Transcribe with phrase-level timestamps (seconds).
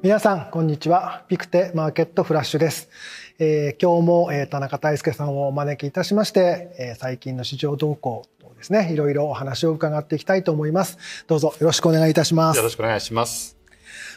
[0.00, 1.24] 皆さんこんにちは。
[1.26, 2.88] ピクテマーケットフラッシュです、
[3.40, 8.24] えー、今日も、えー、田中大輔さんをお招きいたしまして、えー、最近の市場動向
[8.56, 10.98] ですねいろいろお話を伺っていきたいと思います。
[11.26, 12.58] どうぞよろしくお願いいたします。
[12.58, 13.56] よろしくお願いします。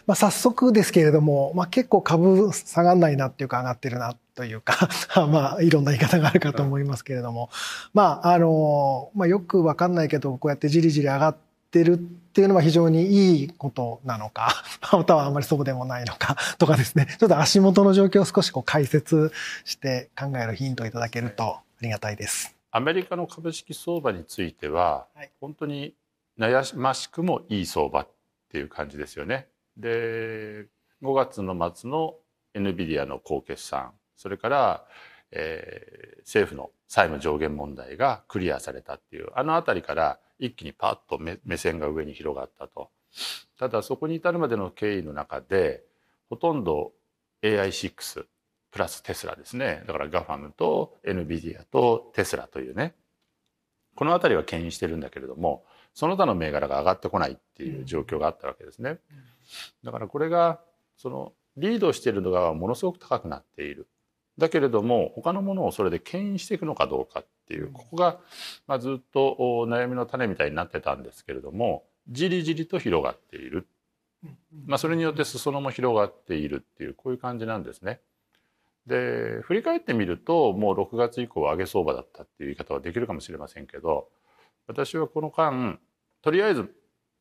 [0.05, 4.87] まあ、早速ですけれども、まあ、結構株下がんないなっていうか上がってるなというか
[5.31, 7.49] まあいろんな言い方があるかと思いますけれども、
[7.95, 11.50] まああの、まあ、よくわかんないけどこうやってじりじり上がって
[11.83, 19.31] るっていうのは非常にいいことなのか またはあんまりそうでもないのか とかですねちょっと足元の状況を少しこう解説
[19.65, 22.55] して考えるヒントをいただけるとありがたいです。
[22.73, 25.93] アメリカの株式相場については、はい、本当に
[26.39, 28.07] 悩ましくもいい相場っ
[28.49, 29.49] ていう感じですよね。
[29.75, 30.67] で
[31.01, 32.15] 5月の末の
[32.53, 34.85] NVIDIA の高決算それから、
[35.31, 42.89] えー、政府の債務上限問題がクリアされたっていうあの辺りから一気にパッと目線が上に広がったと。
[43.57, 45.83] ただそこに至るまでの経緯の中で
[46.29, 46.93] ほとんど
[47.43, 48.25] AI6
[48.71, 52.95] プラステスラですねだから GAFAM と NVIDIA とテスラというね
[53.95, 58.99] この辺りは牽引してるんだけれどもその他の銘柄が上がってこないっていう状況があったわけですね。
[59.83, 60.61] だからこれが
[60.95, 63.89] そのリードしているのがものすごく高くなっている。
[64.37, 68.19] だけれども他のものをそれで牽引していくのかどうかっていうここが、
[68.67, 73.67] まあ、ずっと悩みの種みたいになってたんですけれどもじりじりと広がっている、
[74.65, 77.99] まあ、それによって裾野も広がっているっていうこういう感じなんですね。
[78.87, 84.07] で振り返ってみるともう6月以降は上げ相場だったっていう言い方はできるかもしれませんけど
[84.67, 85.77] 私はこの間
[86.23, 86.73] とりあえず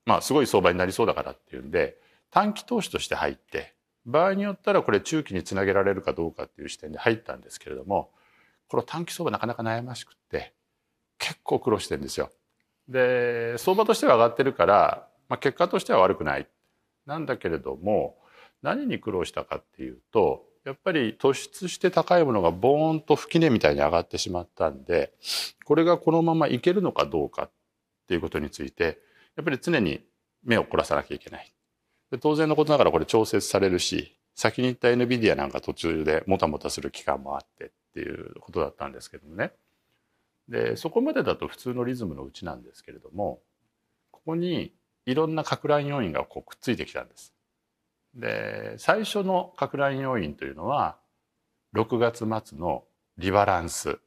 [0.06, 1.98] まあすごい相場になりそうだからっていうんで
[2.30, 3.74] 短期投資として入って
[4.10, 8.10] 場合によったらこれ中期につなげられるかどうかっていう視点で入ったんですけれども
[8.68, 10.52] この短期相場なかなか悩ましくって
[11.18, 12.30] 結構苦労してんですよ。
[12.88, 16.48] で相場としては上がってるから、まあ、結果としては悪くない
[17.06, 18.16] なんだけれども
[18.62, 25.12] 何に苦労したかっていうとやっぱり突出して高いものがボーンと吹き根みたいに上がってしまったんで
[25.64, 27.50] これがこのままいけるのかどうかっ
[28.08, 28.98] ていうことについて
[29.36, 30.00] やっぱり常に
[30.42, 31.52] 目を凝らさなきゃいけない。
[32.10, 39.52] で当然のことながらこれ調節されるし先に言った NVIDIA なんか途中でもたもたする期間もあってっていうことだったんですけどもね。
[40.48, 43.40] でそこまでだと普通のリズムのうちなんですけれども
[44.10, 44.72] ここに
[45.06, 47.34] いろんな拡乱要因がこうくっついてきたんです。
[48.14, 50.96] で最初の拡乱要因というのは
[51.74, 52.84] 6月末の
[53.18, 53.98] リバランス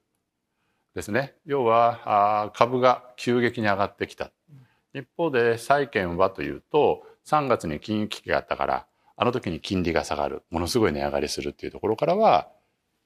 [0.96, 4.32] ですね要は株が急激に上がってきた
[4.94, 12.50] 一方で債券はというと3月に金融危機があったからあの時に金利が下がるものすごい値上がりするっていうところからは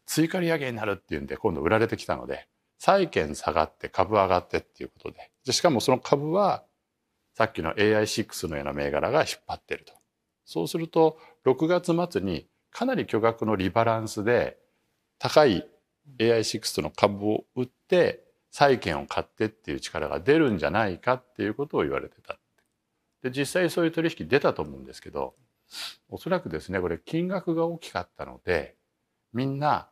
[0.06, 2.48] 追加利上げになるっていうんで今度売られてきたので
[2.80, 6.64] 債券下がって株上がってっていうことででしかもその株は
[7.36, 9.94] さっきの AI6 のような銘柄が引っ張ってると
[10.46, 14.58] そうすると6月末にかなり巨額のリバランスで
[15.20, 15.68] 高い
[16.20, 22.40] AI6 の株を売って債券を買ってっていう力が出るんじゃないかっていうことを言われてた。
[23.30, 25.34] で実際そういう取引出たと思うんですけど
[26.10, 28.76] おそらくですねこれ金額が大きかったので
[29.34, 29.90] みんな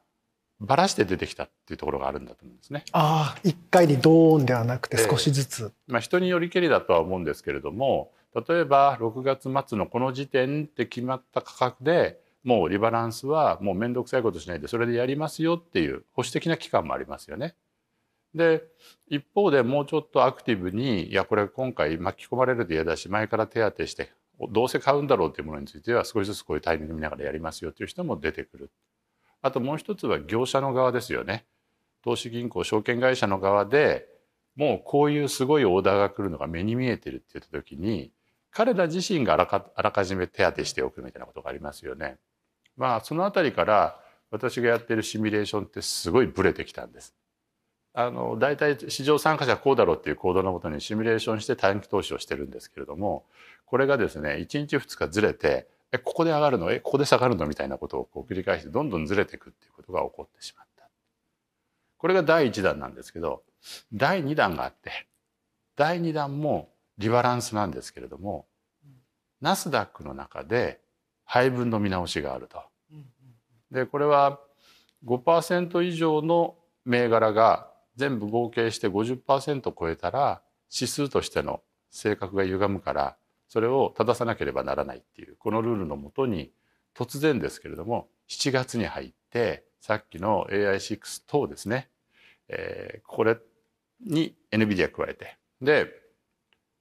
[0.59, 2.85] ばらして出てきたっていうところがあるんだと思うんですね。
[2.93, 5.73] ああ一回にドーンではなくて少しずつ。
[5.87, 8.11] まあ、人によりけりだとは思うんですけれども
[8.47, 17.55] 例えば6月末のこの時点で決まった価格でもうリバランスはもう面倒くさいことしないでそれでやりますよっていう保守的な期間もありますよね。
[18.35, 18.63] で
[19.07, 24.11] 一方でもうちょっとアクティブにいやこれ今回巻き込まれると嫌だし前から手当てして
[24.51, 28.71] どうせ買うんだろうというものについては少しずつこういうタイミング見ながらやりますよという人も出てくる。
[29.41, 31.45] あともう一つは業者の側ですよね。
[32.03, 34.07] 投資銀行証券会社の側で
[34.55, 38.11] もうこういうすごいオーダーが来るのが目に見えてるって言った時に
[38.51, 42.17] 彼ら自身があらかあらかじめ手当てしておくみたいなことがありますよね。
[42.75, 43.99] まあそのあたりから
[44.31, 47.15] 私がやってるシミュレーションってすごいブレてきたんです。
[47.97, 53.25] あの大体市場参加者こうだろうっていう行動のもとにシミュレーションして短期投資をしてるんですけれども
[53.65, 56.71] これがですね1日2日ずれてえここで上がるの？
[56.71, 57.45] えここで下がるの？
[57.45, 60.89] みたいなことをこう繰り返してどんどんずれていくっていうことが起こってしまった。
[61.97, 63.43] これが第1弾なんですけど
[63.93, 65.07] 第2弾があって
[65.77, 68.45] 第2弾もリバランスなんですけれども、
[69.41, 70.79] ナスダックの中で
[71.23, 72.61] 配分の見直しがあると。
[73.71, 74.39] でこれは
[75.05, 80.41] 5%以上の銘柄が全部合計して50%超えたら
[80.73, 83.15] 指数としての性格が歪むから
[83.47, 86.51] それを正さなければならないっていうこのルールのもとに
[86.95, 91.89] 突然ですけれども7月に入ってさっきの AI6 等ですね、
[92.49, 93.37] えー、これ
[94.05, 95.87] に NVIDIA 加えてで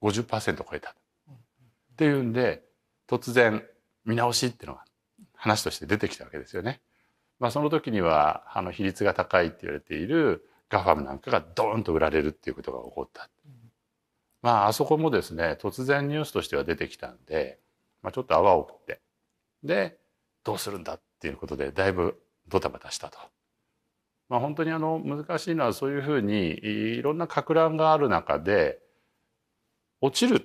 [0.01, 0.91] 50%超えた。
[0.91, 2.63] っていうんで
[3.07, 3.63] 突然
[4.03, 4.83] 見直しっていうのが
[5.33, 6.81] 話として出てきたわけですよね。
[7.39, 13.29] まあ、その時にはあの比率が高いって言われているガファムなんかがドーンと売られるっていうことが起こった。
[14.41, 17.59] まああそこもですね突然ニュースとしては出てきたんで、
[18.01, 19.01] まあ、ちょっと泡を食って
[19.63, 19.97] で
[20.43, 23.17] どうするんだっていうことでだいぶドタバタしたと。
[24.29, 28.79] まあ、本当にあの難しいのはそういうふうにいろんなか乱がある中で
[30.01, 30.43] 落ちる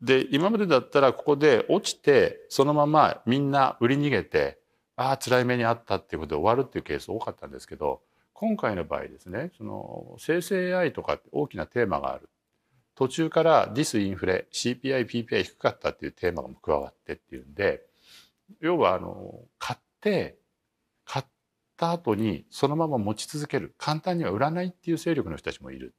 [0.00, 4.58] で今までだったらここで落ちてそのままみんな売り逃げて
[4.96, 8.00] ああ辛い目にあったっていうことで終わるっていうケース多かったんですけど
[8.40, 12.30] 今回の場合ですねその生成 AI とかって大きなテーマがある。
[12.94, 17.82] 途中からディスインフレ CPI、PPI 低かったっていうテーマが加わってっていうんで
[18.60, 20.38] 要はあの買って
[21.04, 21.24] 買っ
[21.76, 23.74] た後にそのまま持ち続ける。
[23.76, 25.94] 簡単には売らないっていう勢力の人たちもいる。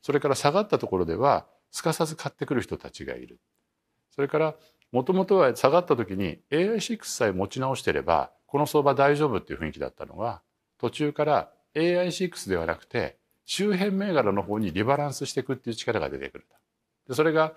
[0.00, 3.38] それから下がったところではすかさず買ってくる人たちがいる。
[4.14, 4.54] それから
[4.92, 10.40] もともとは下がった時に AI6 さえ持ち直してればこの相場大丈夫っていう雰囲気だったのが
[10.78, 16.46] 途中から AI6 ではなくて周辺銘柄の方にリバランスしていくっていう力が出てくる
[17.08, 17.52] でそれが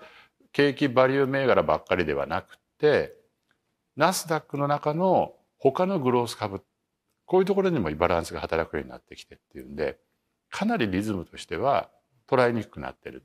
[0.52, 3.14] 景気バリュー銘柄ばっかりではなくて
[3.96, 6.62] ナスダックの中の他のグロース株
[7.24, 9.98] こういうところにもバランスが働くようになってきてっていうんで
[10.50, 11.90] かなりリズムとしては
[12.28, 13.22] 捉えにくくなってる。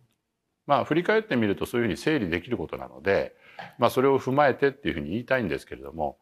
[0.67, 3.35] まあ振り返ってみるとそういうふうに整理できることなので、
[3.77, 6.17] まあ、それを踏まえてっていうふうに言いたいんですけれども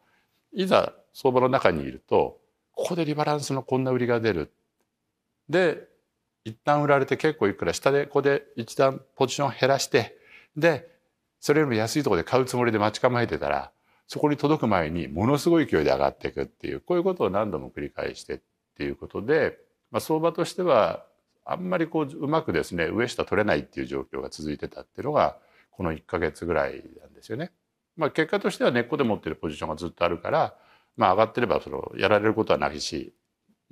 [0.52, 2.40] いざ相場の中にいると
[2.72, 4.52] ここでリバランスのこんな売りが出る。
[5.50, 5.88] で
[6.44, 10.16] 一旦売られて結構いくら下でここで一段ポジション減らして
[10.56, 10.88] で
[11.40, 13.72] それよりも安いところで買うつもりで待ち構えてたら
[14.06, 18.40] そこに届く前にものすごい勢いで上がっていくっていうこういうことを何度も繰り返してっ
[18.76, 19.58] ていうことで、
[19.90, 21.04] まあ、相場としては
[21.44, 25.36] あんまりこううまくですね上下取れないっていう状況が続いてたっていうのが
[25.70, 27.52] この1か月ぐらいなんですよね。
[27.96, 30.54] まあ、結果としては根っこで持ってるポジションがずっとあるから、
[30.96, 33.12] まあ、上がってればそのやられることはないし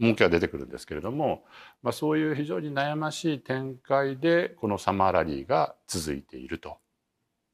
[0.01, 1.45] 儲けは出てくるんですけれども、
[1.83, 6.79] まあ、そういう非常に悩ましい展開でこのサマーラリーが続いていると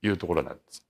[0.02, 0.87] いうところなんです。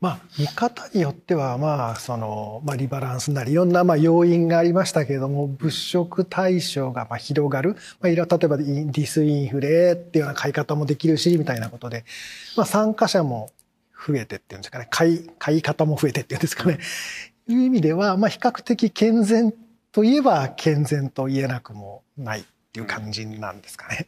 [0.00, 7.76] まあ、見方によっては、まあ、その、まあ、リバランスなり、いろんな、まあ、要因がありましたけれども、物色対象が、まあ、広がる。
[8.00, 12.04] まあ、例えば、ディスインフレっていうような買い方もできるし、みたいなことで、
[12.56, 13.52] まあ、参加者も
[13.94, 16.80] 増えてっていうんですかね、買い、買い方も増えてっていうんですかね。
[17.46, 19.52] いう意味では、まあ、比較的健全
[19.92, 24.06] といえば健全と言えなくもないっていう感じなんですかね。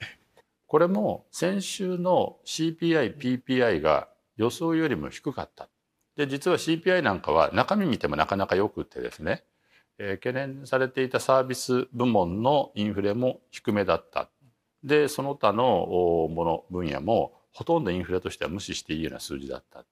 [0.66, 5.68] これも先週の CPI、PPI が予想よりも低かった。
[6.16, 9.44] で実は CPI なんかは中身見てもなかなかよくてですね、
[9.98, 14.30] えー、懸念されていたサービス部門のインフレも低めだった
[14.82, 15.64] でその他の
[16.30, 19.84] もの分野もほとんどインフレとしては無視していいような数字だった、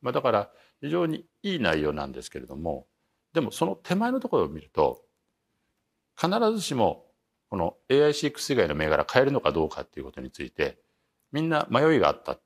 [0.00, 0.50] まあ、だから
[0.80, 2.86] 非常にいい内容なんですけれども
[3.32, 5.02] でもその手前のところを見ると
[6.22, 7.04] 必ずしも
[7.50, 10.78] この AI6 以外の銘柄買えるのかどうかっていうことについて
[11.32, 12.36] みんな迷いがあった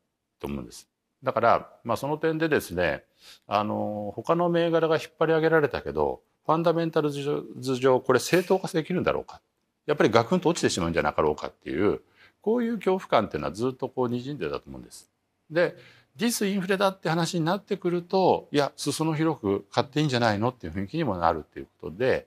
[0.40, 0.88] と思うんです。
[1.22, 3.04] だから、まあ、その点でですね
[3.46, 9.40] あの他の銘柄が引っ張り上げられたけどファンダメンタル図上これ正当化できるんだろうか
[9.86, 12.00] やっぱりガクンと落ちてしまうんじゃなかろうかっていう
[12.40, 15.10] こういう恐怖感っていうのはずっとこう滲んでたと思うんです。
[15.50, 15.76] で
[16.16, 22.26] ディスインフレだって話になってくるといや裾野広く買っていいんじゃないのっていう雰囲気にもなるっていうことで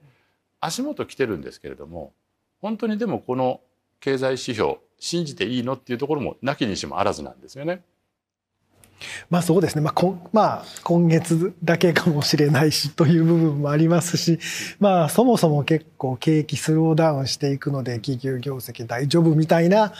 [0.59, 2.13] 足元来てるんですけれども
[2.61, 3.61] 本当にでもこの
[3.99, 7.83] 経済指標信じていいのっていうところもなきにしもあらずなんですよね。
[9.29, 14.39] まあそうですね、まあこまあ、今月だけかもしれないしという部分もありますし、
[14.79, 19.93] まあそもそも結構景気スローダウンしていくので企業業績大丈夫みたいな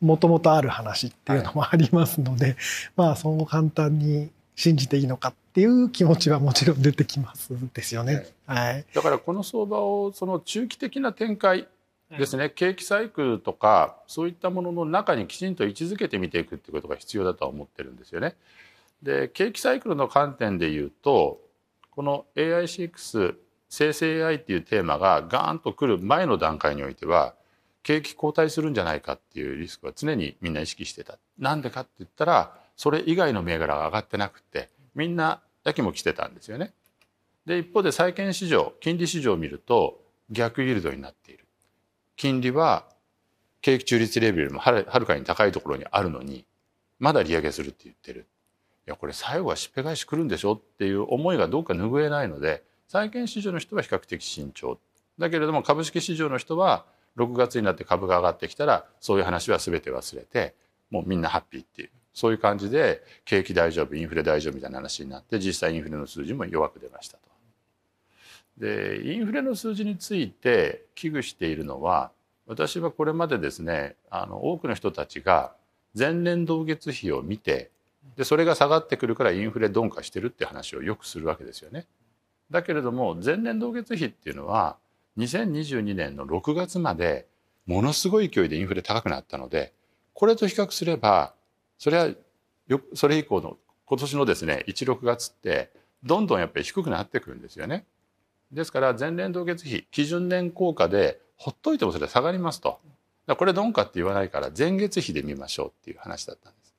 [0.00, 2.56] もともとある話っていうのもありますので、はい、
[2.96, 8.26] まあそう簡単に信じていいのかっていう気持ちはもちろん出てきますですよね。
[8.46, 11.68] はい、だからこの相場をその中期的な展開
[12.18, 18.34] ですね、景気サイクルとかそういったものの中にきちんと位置づけて見ていくっていうことが必要だとは思ってるんですよね。
[19.02, 21.40] で景気サイクルの観点で言うと
[21.90, 23.36] この AI6
[23.68, 27.34] 生成 AI っていうテーマがガーンと来る前の段階においては
[27.82, 31.18] 景気後退するんじゃないかっていうリスクは常にみんな意識してた。
[31.38, 36.72] なんでかって言ったらそれ以外の銘柄が上がってなくてみんなやきもきしてたんですよね。
[37.46, 41.46] で一方で債券市場金利市場を見ると逆ギルドになっている。
[42.16, 42.88] 金利は
[43.60, 46.44] 景気中立レベルよりもはるかに高いところにあるのに
[46.98, 48.26] まだ利上げするって言ってる
[48.88, 54.76] いやこれ最後はしっぺ返し来るんでしょっていう思いがどうか拭えないので債券市場の人は比較的慎重
[55.20, 56.84] だけれども株式市場の人は
[57.16, 60.56] 6月になって株が上がってきたらそういう話は全て忘れて
[60.90, 67.32] もうみんなハッピーっていうそういう感じで景気大丈夫インフレ大丈夫みたいな話になって実際インフレの数字も弱く出ましたと。
[68.58, 72.10] でインフレの数字について危惧しているのは
[72.46, 75.54] 私はこれまでですねあの多くの人たちが
[75.98, 77.70] 前年同月比を見て
[78.16, 81.86] でそれが下がってくるからインフレ鈍化してるって話をよくするわけですよね。
[82.50, 84.76] だけれども前年同月比っていうのは
[85.16, 87.26] 2022年の6月まで
[87.66, 89.72] ものすごい勢いでインフレ高くなったので
[90.12, 91.32] これと比較すれば
[91.82, 92.08] それは
[92.68, 95.72] よそれ以降の今年のですね16月って
[96.04, 97.86] どんどんやっぱり低くなってくるんですよね。
[98.52, 102.78] ですから前年同月比基準年効果でほっといてもそれは下がりますと。
[103.36, 106.72] これ鈍化って言わないから前月比で見ましょうっていう話だったんです。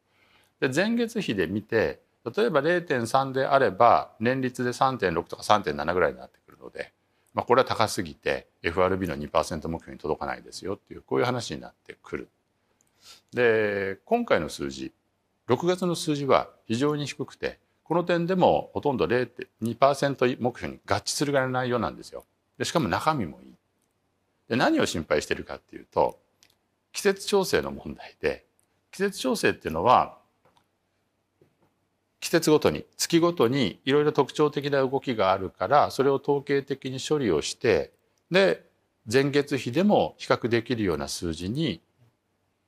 [0.61, 1.99] で前月比で見て
[2.33, 6.93] 例えば0.3であれば年率で3.6とか3.7ぐらいになってくるので、
[7.33, 12.29] まあ、これは高すぎて FRB の2%目標に届かないですよっていうこういう話になってくる。
[13.33, 14.93] で今回の数字
[15.47, 22.23] 6月の数字は非常に低くてこの点でもほとんど0.2%目標に合致するぐらいの内容なんですよ。
[22.57, 23.53] でしかも中身もいい。
[24.47, 26.19] で何を心配してるかっていうと
[26.91, 28.45] 季節調整の問題で
[28.91, 30.17] 季節調整っていうのは
[32.19, 37.91] 季節ごとに月ごとにいろいろ特徴的な動きがあるからそれを統計的に処理をして
[38.31, 38.63] で
[39.11, 41.81] 前月比でも比較できるような数字に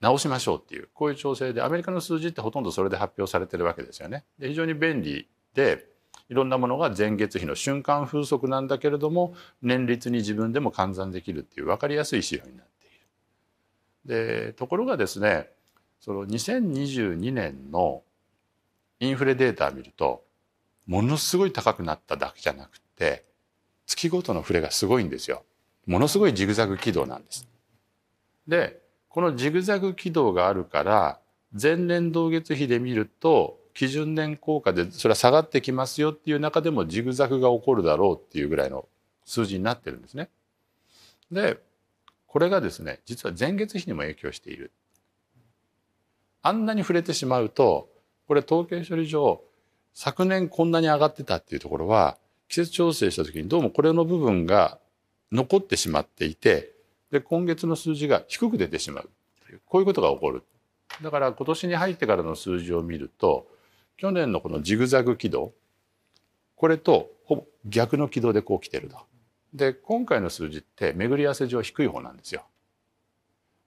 [0.01, 4.25] 直しましょうっていうこういう調整でアメリカの数字ってほとんどそれで発表されてるわけですよね。
[4.37, 5.87] で非常に便利で
[6.29, 14.47] いろんなものが前月比の瞬間風速なんだけれども年率に自分でも換算できるっていう分かりやすい指標になっている。
[14.47, 15.49] でところがですね
[15.99, 18.03] その2022年の
[18.99, 20.23] インフレデータを見ると
[20.87, 23.25] ものすごい高くなっただけじゃなくて
[23.85, 25.43] 月ごとの触れがすごいんですよ。
[25.85, 27.47] ものすごいジグザグ軌道なんです。
[28.47, 28.84] で
[29.15, 31.19] このジグザグ軌道があるから
[31.53, 38.89] 前年同月比で見ると基準年効果でそれは下がってきますよっていう中でもジグザグが起こるだろうっていうぐらいの
[39.23, 40.27] 数字になってるんですね。
[41.31, 41.61] で
[42.27, 44.73] これがですね実は前月比にも影響している。
[46.41, 47.87] あんなに触れてしまうと
[48.27, 49.41] これ統計処理上
[49.93, 52.17] 昨年こんなに上がってたっていうところは
[52.49, 54.77] 季節調整した時にどうもこれの部分が
[55.31, 56.74] 残ってしまっていて
[57.15, 59.09] で今月の数字が低く出てしまう
[59.65, 60.43] こういうことが起こる
[61.01, 63.47] だから今年に入ってからの数字を見ると
[63.95, 65.53] 去年のこのジグザグ軌道
[66.57, 68.97] これとほぼ逆の軌道でこう来てると。
[69.53, 72.43] で今回の数字って巡り合わせ上低い方なんですよ。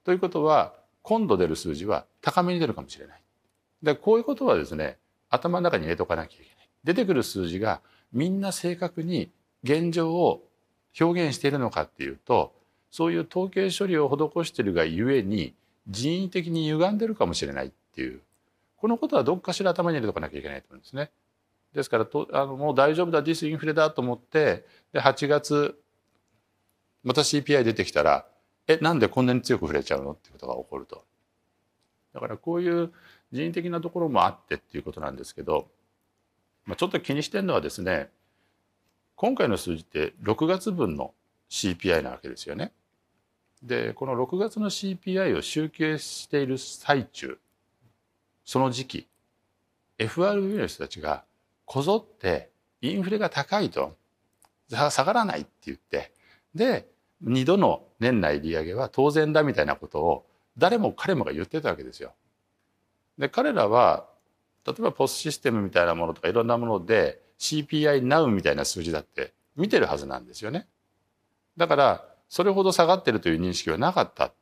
[0.05, 3.23] ということは今度出る数字は高めに出るかもしれない。
[3.83, 4.99] でこういうことはですね
[5.31, 6.69] 頭の中に入れとかなきゃいけない。
[6.85, 7.81] 出てくる数字が
[8.13, 9.31] みんな正確に
[9.63, 10.43] 現状を
[11.01, 12.58] 表現しているのかっていうと
[12.91, 15.55] そういう統計処理を施しているがゆえに
[15.89, 18.21] 人為的に歪んでるかもしれないっていう
[18.77, 21.11] このことはどっかしら頭に入れとかなきゃいけないと思うんですね。
[21.75, 25.79] ですからとあのもう大丈夫だディスインフレだと思ってで8月
[27.05, 28.27] また CPI 出てきたら
[28.67, 31.05] えなんでこんなに強く触れちゃうのっていうことが起こると。
[32.15, 32.93] だからこういう
[33.33, 35.69] 人為的なところもあってっていうことなんですけど、
[36.65, 38.09] まあ、ちょっと気にしてるのはですね
[39.17, 41.13] 今回の数字って6月分の
[41.51, 42.73] CPI なわけですよね。
[43.63, 47.39] でこの6月の CPI を集計している最中
[48.45, 49.09] その時期
[49.99, 51.25] FRB の人たちが
[51.65, 52.51] こぞって
[52.81, 53.97] インフレが高いと
[54.71, 56.13] 下がらないって言って
[56.55, 56.87] で
[57.25, 60.25] 2度の年内利上げは当然だみたいなことを
[60.57, 62.13] 誰も彼もが言ってたわけですよ。
[63.19, 64.07] で彼らは
[64.65, 70.67] 例えばポスシステムみたいなものとかいろんなもので CPI ナウみたいな数字だって見てるはずなんですよね。
[71.57, 74.33] だからそれほど下がってるという認識はなかった。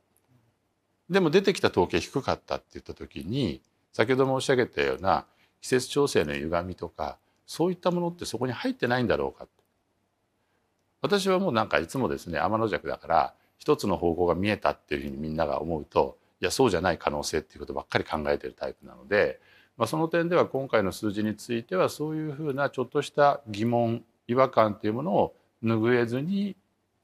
[1.08, 3.60] でも出てきた統計低かったって言った時に
[3.92, 5.24] 先ほど申し上げたような
[5.60, 7.16] 季節調整の歪みとか
[7.46, 9.46] そういったものってそこに入ってないんだろうか
[11.00, 19.40] 私はもうなんかいつもですね天の弱だから一つの方向が見えたっていうふうにみんなが思うといやそうじゃない可能性っていうことばっかり考えてるタイプなので、
[19.76, 26.56] まあ、その点では今回の数字についてはそういうふうなちょっとした疑問違和感っていうものを拭えずに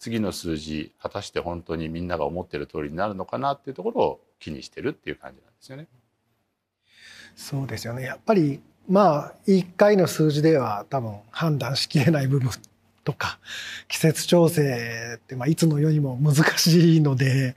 [0.02, 5.86] 次の数字果たして本当にみんなが思ってる通りになるのかなっていうところを気にしてるっていう感じなんですよね。
[7.36, 12.50] そうですよねやっぱりまあ1回の数字では多分判断しきれない部分
[13.04, 13.38] とか
[13.86, 17.54] 季節調整ってまあいつの世にも難しいので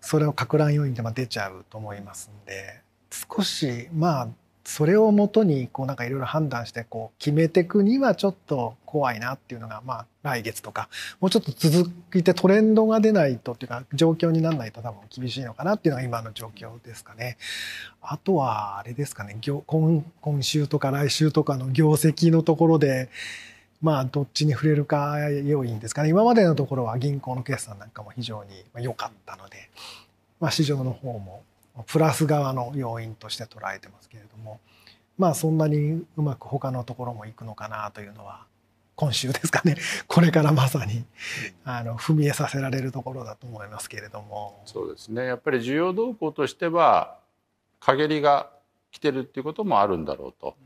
[0.00, 4.28] それをか乱要因でま出ちゃうと思いますんで少しまあ
[4.66, 10.88] それをもとにこうなんかいろいろ判断してこう決めていくにはちょっと怖いなっていうのがまあ来月とか
[11.20, 17.38] もうちょっと続いてトレンドが出ないとっていうか状況にならないと多分厳しいのかなっていうのが今の状況ですかね。
[18.02, 23.08] あとはあれですかね今今週とか来週とかの業績のところで
[23.80, 29.70] まあどっちに触れるか要因ですかね今までのところは銀行の決算なんかも非常に良かったので、
[30.40, 31.44] まあ、市場の方も
[31.86, 34.60] プラス側の要因として捉えてますけれども
[35.18, 38.44] まあそんなにうまく他のところもいくのかなというのは
[38.96, 39.76] 今週ですかね。
[40.06, 41.04] これからまさに
[41.64, 44.62] あの踏み絵させられるところだと思いますけれども。
[44.64, 45.26] そうですね。
[45.26, 47.18] やっぱり需要動向としては
[47.80, 48.48] 陰りが
[48.90, 50.56] 来てるっていうこともあるんだろうと。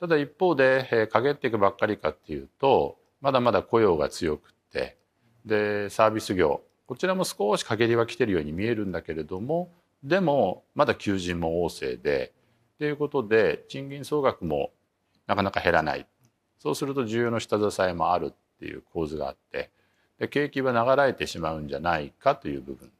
[0.00, 4.96] ただ一方で、えー、陰っていくばっかりかっていうとまだまだ雇用が強くって
[5.44, 9.70] でサービス業こちらも少し陰りは来てるように見えるんだけれども
[10.04, 12.32] でもまだ求人も旺盛で
[12.78, 14.70] ということで賃金総額も
[15.26, 16.06] なかなか減らない。
[16.58, 19.70] そうすると需要の下支えもあるっていう構図があって
[20.18, 22.90] で景気は流れてしまうんじゃないかという部分。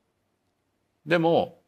[1.06, 1.58] でも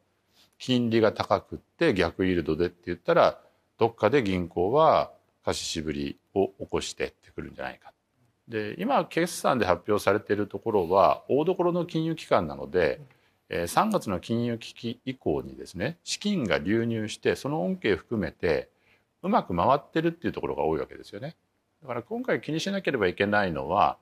[0.57, 3.39] 金利が高くって逆イールドでって言ったら
[3.77, 5.11] どっかで銀行は
[5.45, 7.93] 貸ししぶりを起こしてってくるんじゃないか。
[8.47, 13.16] で今決算で発表されているところは大所の金融機関なので、えー、
[13.49, 18.69] 3月の金融危機以降にですね資金が流入してその恩恵含めて
[19.23, 21.35] うまく回ってるっていうところが多いわけですよね。
[21.81, 23.97] だから今回気にしなければいけないのは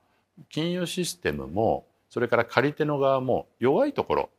[0.48, 4.30] 金融システムもそれから借り手の側も弱いところ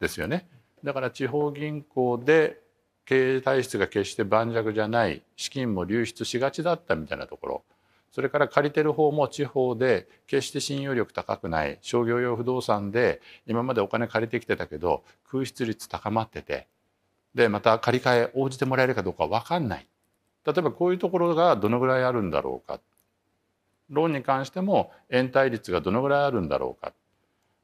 [0.00, 0.46] ですよね。
[0.84, 2.60] だから地方銀行で
[3.04, 7.62] 経営体質が決して盤石じゃない資金も流出しがちだったみたいなところ
[8.12, 16.68] それから借りてる方も地方で決して信用力高くない商業用不動産で今までお金借りてきてたけど空室率高まってて
[17.34, 19.86] でまた借り換え応じてもらえるかどうか分かんない。
[20.44, 22.80] 例えばこういうところがどのぐらいあるんだろうか。
[23.88, 26.92] ローンに関しても延滞率がどのぐらいあるんだろうか、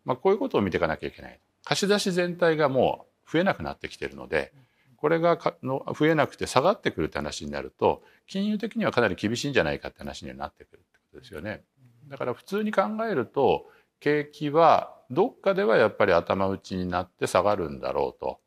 [0.05, 1.39] まあ、こういうことを見ていかなきゃいけない。
[1.65, 4.53] 貸し出し全体がもう増えなくなってきてるので
[5.01, 11.63] これがの増えなくて下がってくるって話になると金融的にはかなり厳しいんじゃないかって話にはなってくるってことですよね。
[12.09, 13.67] だから普通に考えると
[14.01, 18.41] 景気はどっかではやっぱり頭打ちになって下がるんだろうと。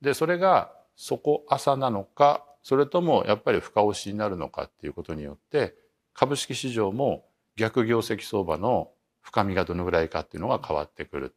[0.00, 5.74] でそれが底浅なのかそれともやっぱり深押しになるのかっていうことによって
[6.14, 11.34] 株式市場も逆業績相場の深みがどのぐらいかっていうのが変わってくる。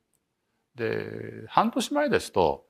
[0.76, 2.66] で半年前ですと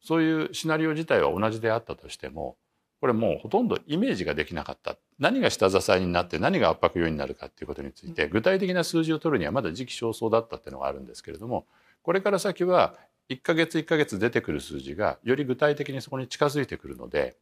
[0.00, 2.56] そういうシナリオ自体は同じであったとしても
[3.00, 4.96] これもうほとんどイメージができなかった。
[5.18, 11.66] 何が下支えになって何が圧迫要因になるかっていうことについて具体的な数字を取るにはまだ時期尚早だったっていうのがあるんですけれども
[12.02, 12.94] これから先は
[13.28, 17.36] 1ヶ月1ヶ月出てくる数字がより具体的にそこに近づいてくるので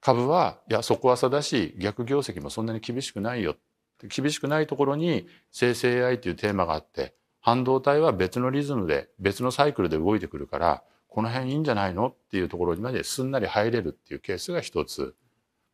[0.00, 3.56] 株はいや底浅だし逆業績もそんなに厳しくないよ。
[4.02, 10.82] 厳しくないところに生成 AI というテーマがあって半導体は別のリズムで別のサイクルで動いてくるから
[11.16, 12.08] この辺いいんじゃないの？
[12.08, 15.14] っていうところにまですんなり入れるっていうケースが一つ。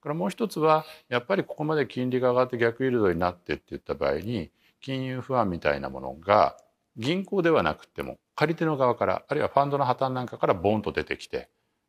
[0.01, 6.57] これもう一つはやっぱりここまで金利が上がって逆イールドになってって言った場合に金融不安みたいなものが
[6.97, 11.49] 銀行ではなくても借り手の側からあるいはファンドの破綻なんかからボンと出てきて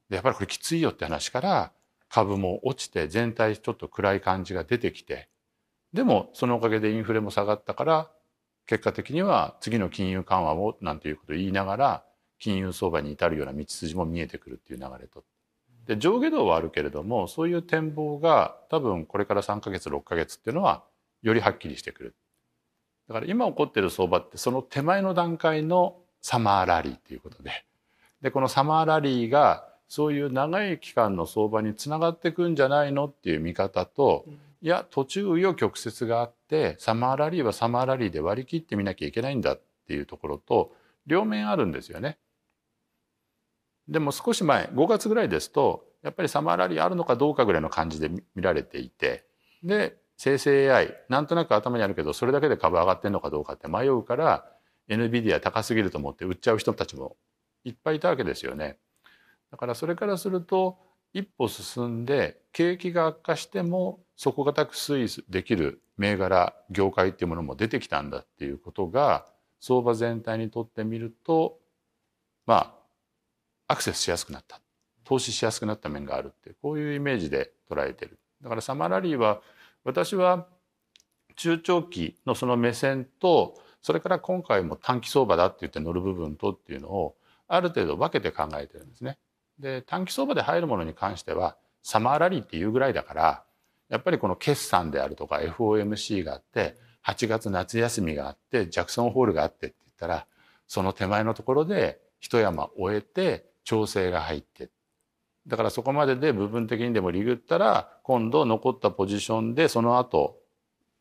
[0.09, 1.71] でやっぱりこれきついよって話から
[2.09, 5.29] 株も落ちて全体ちょっと暗い感じが出てきて
[5.93, 8.09] でもそのおかげでインフレも下がったから
[8.65, 12.03] 結果的には次の金融緩和をなんていうことを言いながら
[12.43, 15.23] 金融相場に至るような道筋も見えてくるっていう流れと。
[15.87, 20.83] で上下動はあるけれどもそういう展望が多分これから3ヶ月6ヶ月っていうのは
[21.21, 22.15] よりはっきりしてくる。
[23.07, 27.51] だから今起こってる相場ってその手前の段階のサマーラリーっていうことで
[28.21, 34.25] でこのサマーラリーがそういう長い期間の相場につながっていくんじゃないのっていう見方と、
[34.61, 40.73] いや途中紆余曲折があってサマーラリーはサマーラリーで割り切ってみなきゃいけないんだっていうところと
[41.05, 42.17] 両面あるんですよね。
[43.87, 49.25] でも少し前5月ぐらいですとやっぱりサマーラリーあるのかどうかぐらいの感じで見られていて
[49.63, 54.45] で生成 AI なんとなく頭にあるけどそれだけで株上がってんのかどうかって迷うから
[54.89, 57.15] NVIDIA 高すぎると思って売っちゃう人たちも
[57.63, 58.77] いっぱいいたわけですよね。
[59.51, 60.77] だからそれからすると
[61.13, 69.25] 一歩進んで景気が悪化しても底堅く推移できる銘柄業界っていうものも出てきたんだっていうことが
[69.59, 71.59] 相場全体にとってみると
[72.45, 72.82] まあ
[73.73, 74.61] アクセスしやすくなった
[75.03, 79.41] 投資しやすくなった面があるってこういうイメージで捉えてるだからサマーラリーは
[79.83, 80.45] 私は
[81.35, 87.15] 中長期のその目線とそれから今回も短期相場だって言って乗る部分とっていうのを
[87.47, 89.17] ある程度分けて考えてるんですね。
[89.57, 93.43] で短期相場で入るものに関してはサマーラリーっていうぐらいだから
[93.89, 100.27] やっぱりこの決算であるとか FOMC があって8月夏休みがあってジャクソンホールがあってって言ったら
[100.67, 104.69] その手前のところで一山終えて調整が入って
[105.47, 110.37] だからそこまでで部分的にでもリグったら今度残ったポジションでその後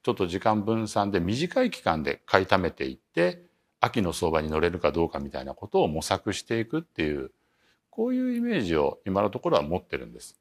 [0.02, 3.42] ちょっと時間分散で短い期間で買い溜めていって
[3.80, 7.30] 秋の相場に乗れるかどうかみたいなことを模索していくっていう
[7.90, 10.36] こういうイメージを今のところは持ってるんです。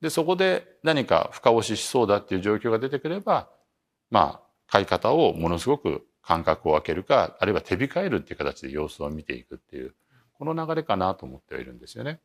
[0.00, 3.50] でそこで何か深押ししそうだっていう状況が出てくれば
[4.10, 9.94] まあ買い方をものすごく間隔を空けるかあるいは手控えるっていう形で様子を見ていくっていう
[10.40, 12.18] この流れかなと思ってはいるんですよね。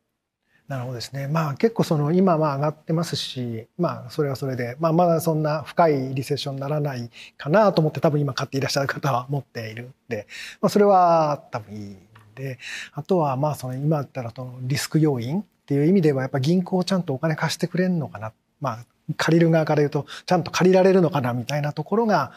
[0.68, 1.28] なるほどですね。
[1.28, 10.26] まあ結構その今は上がってますし、まあそれはそれで、まあまだそんな深いリセッションにならないかなと思って多分今買っていらっしゃる方は持っているんで、
[10.62, 11.98] まあそれは多分いいん
[12.34, 12.58] で、
[12.94, 18.32] あとはまあその今だったらそのリスク要因っていう意味ではやっぱ銀行ちゃんとお金貸してくれるのかな。
[18.62, 18.86] まあ
[19.18, 22.32] 借りる側から言うとちゃんと借りられるのかなみたいなところが、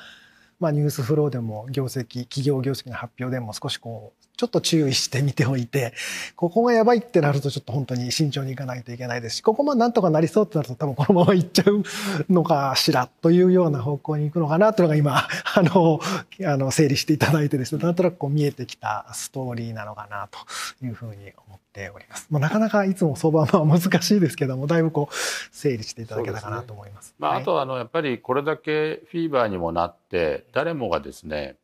[0.60, 5.94] まあニュースフローでも業績、企業業績の発表でも少しこうちょっと注意してみておいて、
[6.38, 11.84] ここがやばいってなるとちょっと本当に慎重にいかないといけないですし、ここもなんとかなりそうってなると多分このままいっちゃう
[12.30, 16.00] のかしらというような方向に行くのかなというのが今、 あの、
[16.46, 22.28] あの整理していただいてですね、なんとなくこう見えてきたストーリーなのかなというふうに思っております。
[22.30, 25.16] まあ、なかなかいつも相場は難しいですけども、だいぶこう
[25.52, 27.10] 整理していただけたかなと思います。
[27.10, 31.56] すね、まあ、あとはあのやっぱりこれだけフィーバーにもなって、誰もがですね、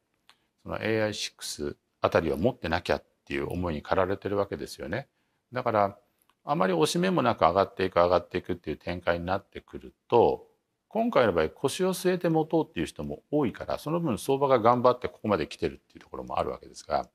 [0.64, 5.08] その AI6 あたりを持ってなきゃっていう思いに駆られてるわけですよね。
[5.52, 5.98] だから
[6.44, 10.46] あまり押し目もなく上がっていく上がっていくっていう展開になってくると
[10.88, 17.10] 今回の場合腰を据えて持とうっていう人も多いからその分相場が頑張ってここまで来てるっていうところもあるわけですが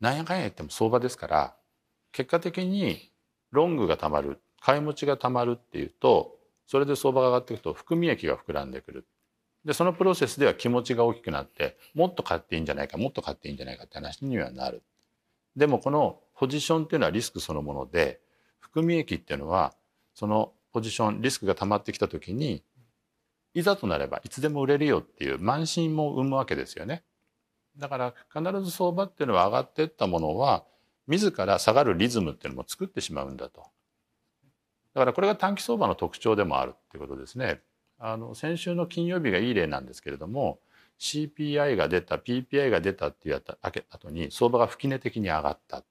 [0.00, 1.54] なんやかんや言っても相場ですから
[2.14, 3.10] 結果的に
[3.50, 9.06] ロングがたまる買い持ちがたまるっていうとそれで相場が上がっていくと含み益が膨らんでくる
[9.64, 14.82] でそのプロセスでは気持ちが大きくなってもっと買っていいんじゃないかもっと買っていいんじゃないかって話にはなる。
[15.56, 18.20] でもこのポジションっていうのはリスクそのもので
[18.60, 19.74] 含み益っていうのは
[20.14, 22.62] そのポジションリスクが溜まってきた時に
[23.54, 27.02] いざとなればいつでも売れるよっていう慢心も生むわけですよね。
[27.76, 30.64] だから必ず相場っていうのは上がっていったものは
[31.06, 33.62] 自ら下がるリズムっていうのも作ってしまうんだと。
[34.94, 37.60] だからこれが短期相場の特徴でもあるっていうことですね。
[37.98, 40.58] あの先週の金曜日がいい例なんですけれども
[40.98, 43.42] CPI が出た PPI が出たっていう
[43.90, 45.84] 後に相場が吹き値的に上がった。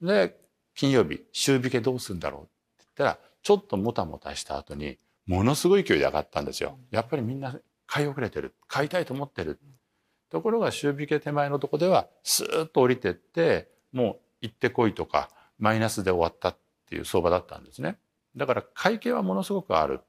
[0.00, 0.36] で
[0.74, 6.78] 金曜日週引けどうするんだろうって言ったらちょっともたもたした後にものすごい勢いで上がったんですよ。
[6.90, 9.58] やっぱりみんな買い遅れてる買いたいと思ってる。
[10.30, 16.56] ところが週引け手前のとこではスーッと降りてってもう行ってこいとかマイナスで終わったっ
[16.88, 17.98] ていう相場だったんですね。
[18.36, 20.00] だから会計はものすごくある。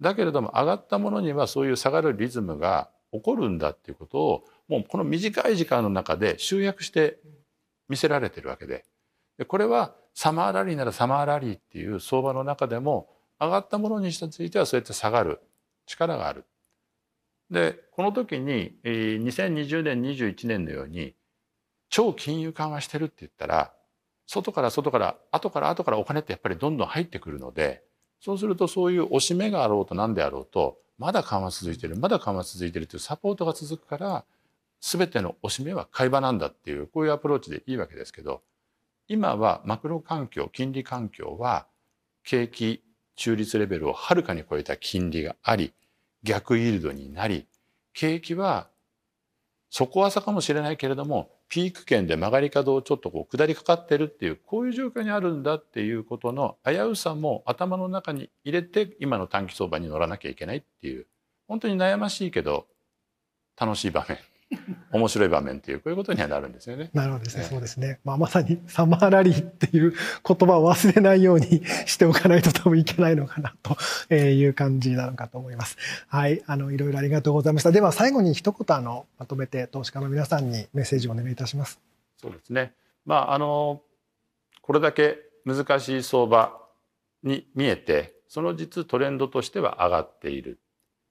[0.00, 7.18] だけれども上がったものにはそういう下がるリズムが起こるんだっていうことをもうこの短い時間の中で集約して
[7.88, 8.84] 見せられてるわけで
[9.38, 13.08] でこれはサマーラリーならサマーラリーっていう相場の中でも
[13.40, 15.40] 上がったものについてはそうやって下がる
[15.86, 16.44] 力がある。
[17.50, 21.14] でこの時に2020年21年のように
[21.88, 23.72] 超金融緩和してるって言ったら
[24.26, 27.82] 外から外から後から後からお金ってやっぱりどんどん入ってくるので
[28.20, 34.24] そうするとそういう押し目があろうと何であろうとまだ緩和続いてるまだ緩和続いてるというサポートが続くから
[34.80, 38.42] 全ての押し目は買い場なんだっていうこういうアプローチでいいわけですけど
[39.08, 41.66] 今はマクロ環境金利環境は
[42.24, 42.82] 景気
[43.14, 45.72] 中立レベルをはるかに超えた金利があり
[46.22, 47.46] 逆イールドになり
[47.92, 48.68] 景気は
[49.70, 61.06] 底浅かもしれないけれどもピーク圏で曲がり角をちょっとこう下りかかってるっていうこういう状況にあるんだっていうことの危うさも頭の中に入れて今の短期相場に乗らなきゃいけないっていう
[61.46, 62.66] 本当に悩ましいけど
[63.58, 64.35] 楽しい場面。
[64.92, 66.90] 面白い場面っていうこういうことにはなるんですよね。
[66.94, 67.44] なるほどですね。
[67.44, 67.98] そうですね。
[68.04, 75.76] まあまさにサマーラリーっていう言葉を忘れないようにしておかないと多分いけないのかなという感じなのかと思います。
[76.06, 77.72] はい、あのいろいろありがとうございました。
[77.72, 81.80] では最後に一言あのまとめて投資家の皆さんにメッセージをお願いいたします。
[82.16, 82.72] そうですね。
[83.04, 83.82] まああの
[84.62, 86.52] これだけ難しい相場
[87.22, 90.60] に見えて、その実トレンドとしては上がっている。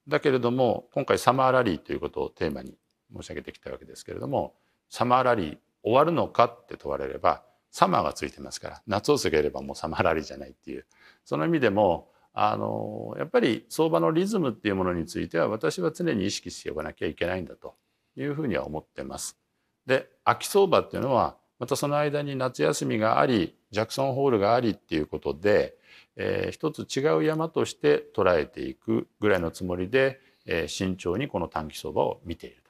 [0.08, 2.76] だけれども今回サマーラリーということをテーマに
[3.16, 4.54] 申し上げてきたわけですけれども
[4.90, 10.86] サマーラリー終わるのかって問われればサマーがついてますから夏を過ぎればもうサマーラリーじゃないっていう
[11.26, 17.76] その意味でもあのやっぱり相場のリズムっていうものについては私は常に意識しておかなきゃいけないんだと
[18.18, 19.38] いうふうには思ってます。
[19.86, 25.76] で秋相場っていうのはまたその間に夏休みがありジャクソンホールがありっていうことで、
[26.18, 32.65] えー、一つ違う山として捉えていくぐらいのつもりで、えー、慎重にこの短期相場を見ている。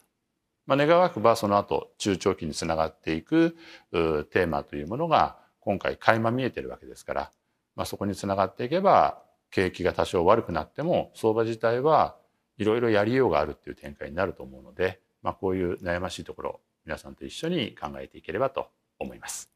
[0.65, 3.55] まあ、願わくばその後中長期につながっていく
[3.91, 7.31] テーマというものが今回垣間見えてるわけですから、
[7.75, 12.15] まあ、そこにつながっていけば景気が多少悪くなっても相場自体は
[12.57, 18.67] いろいろやりようがあるっていう展開になると思うので、まあ、こういう悩ましいところ皆さんと一緒に考えていければと
[18.99, 19.49] 思います。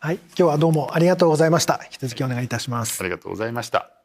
[0.00, 1.80] はい、今日はどうもありがとうございました。
[1.84, 3.00] 引き続きお願いいたします。
[3.00, 4.01] ありがとうございました。